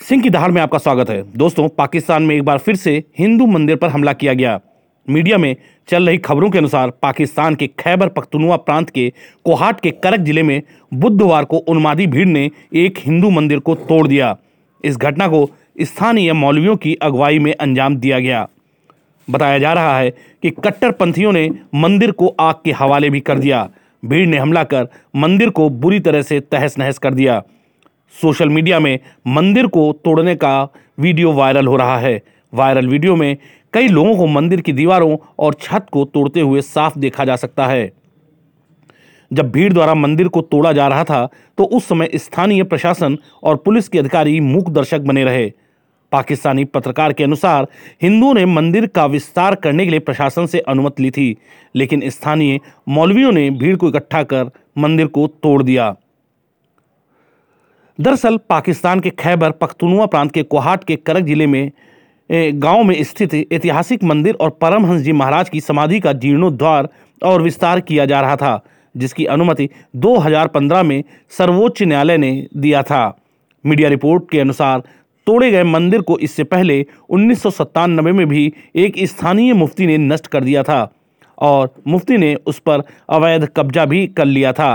[0.00, 3.46] सिंह की दहाड़ में आपका स्वागत है। दोस्तों, पाकिस्तान में एक बार फिर से हिंदू
[3.46, 4.58] मंदिर पर हमला किया गया।
[5.08, 5.54] मीडिया में
[5.88, 9.08] चल रही खबरों के अनुसार पाकिस्तान के खैबर पख्तूनवा प्रांत के
[9.44, 14.06] कोहाट के करक ज़िले में बुधवार को उन्मादी भीड़ ने एक हिंदू मंदिर को तोड़
[14.08, 14.36] दिया।
[14.84, 15.48] इस घटना को
[15.82, 18.46] स्थानीय मौलवियों की अगुवाई में अंजाम दिया गया।
[19.28, 23.68] बताया जा रहा है कि कट्टरपंथियों ने मंदिर को आग के हवाले भी कर दिया।
[24.02, 27.42] भीड़ ने हमला कर मंदिर को बुरी तरह से तहस नहस कर दिया।
[28.14, 30.68] सोशल मीडिया में मंदिर को तोड़ने का
[31.00, 32.20] वीडियो वायरल हो रहा है।
[32.52, 33.36] वायरल वीडियो में
[33.72, 37.66] कई लोगों को मंदिर की दीवारों और छत को तोड़ते हुए साफ़ देखा जा सकता
[37.66, 37.92] है।
[39.30, 43.56] जब भीड़ द्वारा मंदिर को तोड़ा जा रहा था तो उस समय स्थानीय प्रशासन और
[43.56, 45.50] पुलिस के अधिकारी मूक दर्शक बने रहे।
[46.12, 47.66] पाकिस्तानी पत्रकार के अनुसार,
[48.02, 51.36] हिंदुओं ने मंदिर का विस्तार करने के लिए प्रशासन से अनुमति ली थी,
[51.74, 52.58] लेकिन स्थानीय
[52.88, 55.94] मौलवियों ने भीड़ को इकट्ठा कर मंदिर को तोड़ दिया।
[58.02, 61.70] दरअसल पाकिस्तान के खैबर पख्तूनवा प्रांत के कोहाट के करक ज़िले में
[62.60, 66.88] गाँव में स्थित ऐतिहासिक मंदिर और परमहंस जी महाराज की समाधि का जीर्णोद्वार
[67.22, 71.02] और विस्तार किया जा रहा था, जिसकी अनुमति 2015 में
[71.38, 73.04] सर्वोच्च न्यायालय ने दिया था।
[73.64, 74.82] मीडिया रिपोर्ट के अनुसार,
[75.26, 79.98] तोड़े गए मंदिर को इससे पहले उन्नीस सौ सत्तानबे में भी एक स्थानीय मुफ्ती ने
[79.98, 80.86] नष्ट कर दिया था
[81.38, 84.72] और मुफ्ती ने उस पर अवैध कब्जा भी कर लिया था।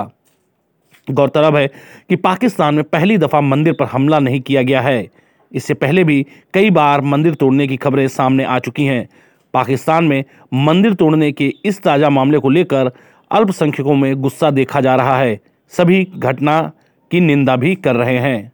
[1.08, 1.68] गौरतलब है
[2.10, 5.08] कि पाकिस्तान में पहली दफ़ा मंदिर पर हमला नहीं किया गया है।
[5.52, 9.08] इससे पहले भी कई बार मंदिर तोड़ने की खबरें सामने आ चुकी हैं।
[9.54, 12.92] पाकिस्तान में मंदिर तोड़ने के इस ताज़ा मामले को लेकर
[13.32, 15.40] अल्पसंख्यकों में गुस्सा देखा जा रहा है।
[15.74, 16.60] सभी घटना
[17.12, 18.52] की निंदा भी कर रहे हैं।